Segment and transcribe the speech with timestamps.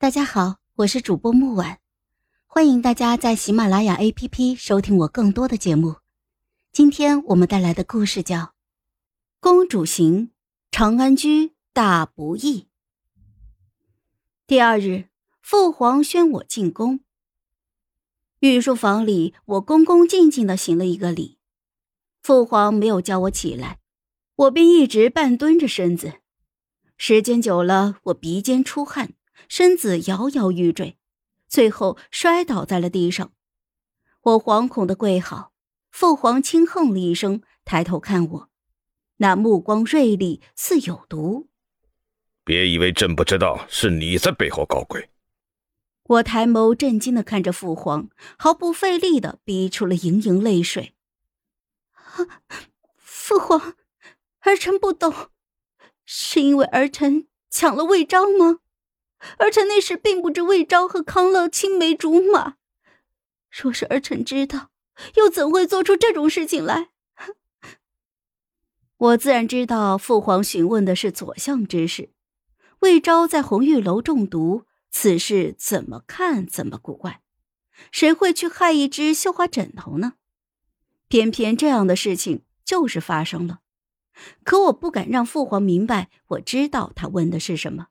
[0.00, 1.78] 大家好，我是主播木婉，
[2.46, 5.96] 欢迎大家在喜马拉雅 APP 收听我更多的节目。
[6.72, 8.38] 今天我们带来的故事叫
[9.40, 10.30] 《公主行
[10.70, 12.60] 长安居大不易》。
[14.46, 15.10] 第二日，
[15.42, 17.00] 父皇宣我进宫。
[18.38, 21.36] 御书房里，我恭恭敬敬的行了一个礼。
[22.22, 23.80] 父皇没有叫我起来，
[24.34, 26.14] 我便一直半蹲着身子。
[26.96, 29.12] 时间久了，我鼻尖出汗，
[29.48, 30.98] 身子摇摇欲坠，
[31.48, 33.32] 最后摔倒在了地上。
[34.22, 35.52] 我惶恐的跪好，
[35.90, 38.50] 父皇轻哼了一声，抬头看我，
[39.16, 41.48] 那目光锐利，似有毒。
[42.44, 45.10] 别以为朕不知道是你在背后搞鬼。
[46.04, 50.94] 我抬眸震惊的看着父皇，毫不费力的逼出了盈盈泪水。
[52.96, 53.76] 父皇，
[54.40, 55.30] 儿臣不懂。
[56.04, 58.58] 是因为儿臣抢了魏昭吗？
[59.38, 62.56] 儿臣那时并不知魏昭和康乐青梅竹马。
[63.50, 64.70] 若是儿臣知道，
[65.16, 66.90] 又怎会做出这种事情来？
[68.96, 72.12] 我自然知道父皇询问的是左相之事。
[72.80, 77.22] 魏昭在红玉楼中毒，此事怎么看怎么古怪。
[77.92, 80.14] 谁会去害一只绣花枕头呢？
[81.08, 83.60] 偏偏这样的事情就是发生了。
[84.44, 87.88] 可我不敢让父皇明白，我知道他问的是什么，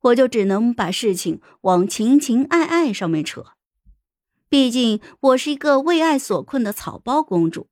[0.00, 3.44] 我就只能把事情往情情爱爱上面扯。
[4.48, 7.68] 毕竟我是一个为爱所困的草包公主，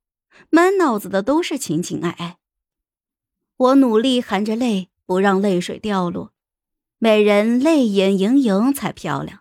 [0.50, 2.38] 满脑子的都是情情爱爱。
[3.56, 6.32] 我努力含着泪，不让泪水掉落。
[6.98, 9.40] 美人泪眼盈盈才漂亮，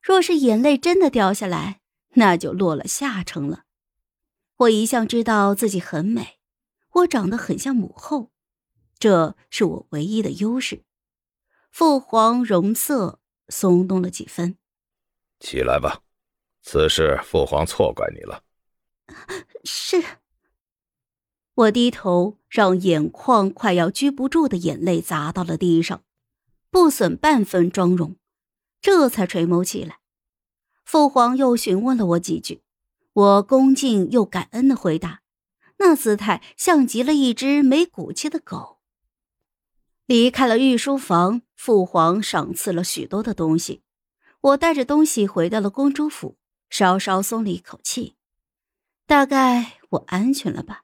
[0.00, 1.80] 若是眼泪真的掉下来，
[2.14, 3.64] 那就落了下乘了。
[4.56, 6.38] 我一向知道自己很美。
[6.92, 8.30] 我长得很像母后，
[8.98, 10.82] 这是我唯一的优势。
[11.72, 14.58] 父皇容色松动了几分，
[15.40, 16.02] 起来吧，
[16.60, 18.44] 此事父皇错怪你了。
[19.64, 20.04] 是。
[21.54, 26.02] 我低头，让眼眶快要拘不住的眼泪砸到了地上，
[26.70, 28.16] 不损半分妆容，
[28.82, 30.00] 这才垂眸起来。
[30.84, 32.62] 父皇又询问了我几句，
[33.14, 35.22] 我恭敬又感恩的回答。
[35.78, 38.81] 那姿态像极了一只没骨气的狗。
[40.06, 43.82] 离开了御书房，父皇赏赐了许多的东西，
[44.40, 46.36] 我带着东西回到了公主府，
[46.68, 48.16] 稍稍松了一口气，
[49.06, 50.82] 大概我安全了吧。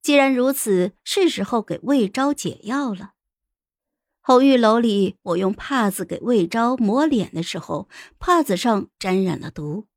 [0.00, 3.12] 既然如此，是时候给魏昭解药了。
[4.20, 9.88] 红玉楼里，我用帕子给魏昭抹脸的时候，帕子上沾染了毒。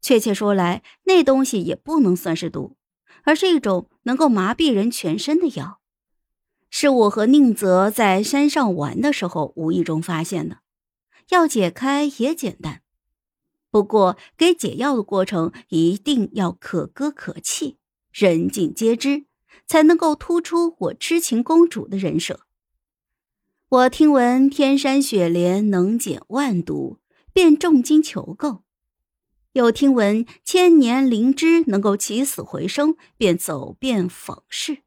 [0.00, 2.76] 确切说来，那东西也不能算是毒。
[3.24, 5.80] 而是一种能够麻痹人全身的药，
[6.74, 10.60] 是我和宁泽在山上玩的时候无意中发现的。
[11.28, 12.80] 要解开也简单，
[13.70, 17.76] 不过给解药的过程一定要可歌可泣，
[18.10, 19.26] 人尽皆知，
[19.66, 22.40] 才能够突出我痴情公主的人设。
[23.68, 26.98] 我听闻天山雪莲能解万毒，
[27.34, 28.62] 便重金求购。
[29.52, 34.78] 又听闻千年灵芝能够起死回生，便走遍访视。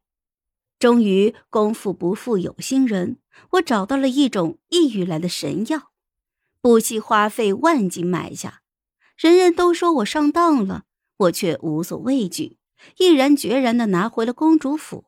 [0.78, 3.18] 终于功夫不负有心人，
[3.52, 5.90] 我找到了一种异域来的神药，
[6.60, 8.62] 不惜花费万金买下。
[9.16, 10.84] 人人都说我上当了，
[11.16, 12.58] 我却无所畏惧，
[12.98, 15.06] 毅然决然的拿回了公主府。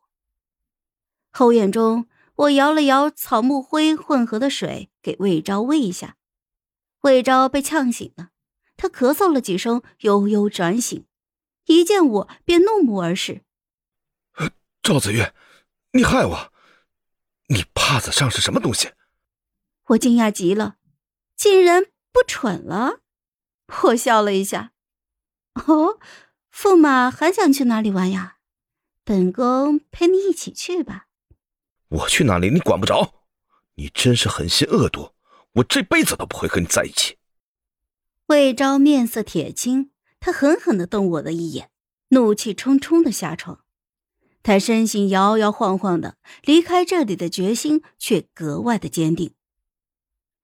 [1.31, 6.17] 后院中，我摇了摇草木灰混合的水，给魏昭喂下。
[7.03, 8.31] 魏昭被呛醒了。
[8.79, 11.05] 他咳嗽了几声，悠悠转醒，
[11.67, 13.43] 一见我便怒目而视。
[14.83, 15.35] 赵子月，
[15.93, 16.53] 你害我！
[17.49, 18.93] 你帕子上是什么东西？
[19.87, 20.77] 我惊讶极了，
[21.35, 23.01] 竟然不蠢了。
[23.85, 24.73] 我笑了一下。
[25.55, 25.99] 哦，
[26.53, 28.37] 驸马还想去哪里玩呀？
[29.03, 31.07] 本宫陪你一起去吧。
[31.89, 33.25] 我去哪里你管不着。
[33.77, 35.15] 你真是狠心恶毒，
[35.53, 37.17] 我这辈子都不会和你在一起。
[38.27, 41.71] 魏昭面色铁青，他狠狠的瞪我了一眼，
[42.09, 43.65] 怒气冲冲的下床。
[44.43, 49.35] 他身形摇摇晃晃的离开这里的决心却格外的坚定。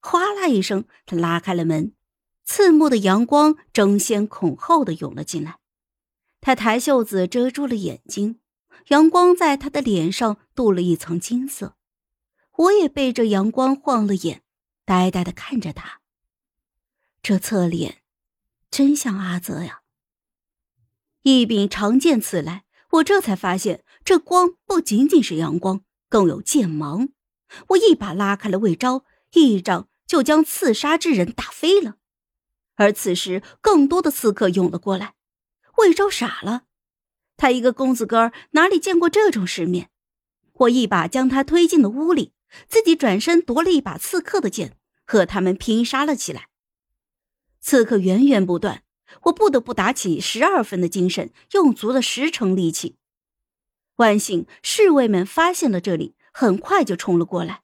[0.00, 1.94] 哗啦一声，他拉开了门，
[2.44, 5.58] 刺目的阳光争先恐后的涌了进来。
[6.40, 8.38] 他抬袖子遮住了眼睛，
[8.88, 11.76] 阳光在他的脸上镀了一层金色。
[12.56, 14.42] 我也被这阳光晃了眼，
[14.84, 16.00] 呆呆的看着他。
[17.22, 18.02] 这侧脸，
[18.70, 19.80] 真像阿泽呀！
[21.22, 22.63] 一柄长剑刺来，
[22.94, 27.08] 我这才发现，这光不仅仅是阳光，更有剑芒。
[27.70, 31.96] 我一把拉开了魏昭，一掌就将刺杀之人打飞了。
[32.76, 35.14] 而此时，更多的刺客涌了过来。
[35.78, 36.64] 魏昭傻了，
[37.36, 39.90] 他一个公子哥哪里见过这种世面？
[40.52, 42.32] 我一把将他推进了屋里，
[42.68, 46.48] 自己转身夺了一把刺客的剑，和他们拼杀了起来。
[47.60, 48.84] 刺客源源不断，
[49.22, 52.96] 我不得不打起十二分的精神，用足了十成力气。
[53.96, 57.62] 万幸，侍卫们发现了这里，很快就冲了过来。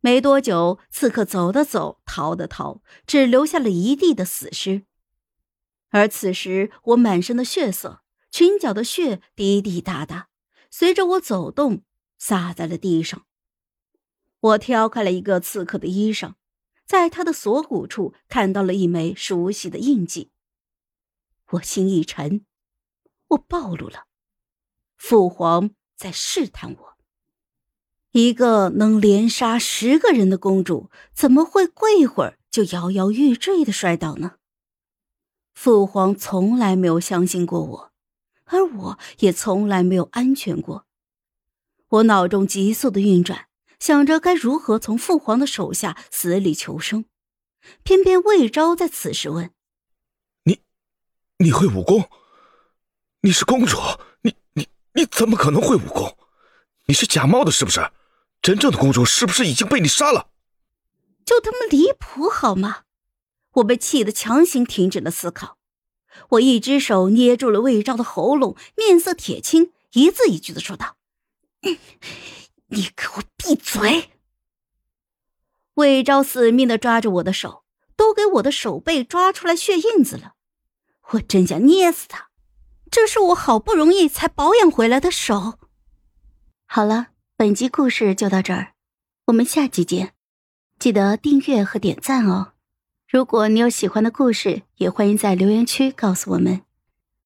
[0.00, 4.82] 没多久，刺客走的走，逃的逃，只留下了一地的死尸。
[5.90, 10.28] 而此时，我满身的血色，裙角的血滴滴答答，
[10.70, 11.82] 随着我走动
[12.18, 13.26] 洒在了地上。
[14.40, 16.32] 我挑开了一个刺客的衣裳，
[16.86, 20.30] 在他的锁骨处看到了一枚熟悉的印记。
[21.52, 22.44] 我心一沉，
[23.28, 24.06] 我暴露了，
[24.96, 26.96] 父皇在试探我。
[28.12, 34.36] 一个能连杀十个人的公主，怎么会过一会儿就摇摇欲坠的摔倒呢？
[35.54, 37.92] 父皇从来没有相信过我，
[38.44, 40.86] 而我也从来没有安全过。
[41.88, 43.46] 我脑中急速的运转，
[43.78, 47.04] 想着该如何从父皇的手下死里求生。
[47.82, 49.52] 偏偏魏昭在此时问：“，
[51.42, 52.06] 你会武功？
[53.22, 53.78] 你是公主，
[54.20, 56.18] 你你你怎么可能会武功？
[56.84, 57.90] 你是假冒的，是不是？
[58.42, 60.28] 真正的公主是不是已经被你杀了？”
[61.24, 62.82] 就他妈离谱好吗？
[63.52, 65.56] 我被气得强行停止了思考，
[66.30, 70.98] 我一只手捏住了魏昭的喉咙，面色铁青，一字一句的说道
[72.68, 74.10] ：“你给我闭嘴！”
[75.74, 77.64] 魏昭死命的抓着我的手，
[77.96, 80.34] 都给我的手背抓出来血印子了，
[81.12, 82.28] 我真想捏死他！
[82.90, 85.58] 这是我好不容易才保养回来的手。
[86.66, 88.74] 好了，本集故事就到这儿，
[89.26, 90.14] 我们下集见，
[90.78, 92.52] 记得订阅和点赞哦。
[93.08, 96.62] 如果你有喜欢的故事，也欢迎在留言区告诉我们。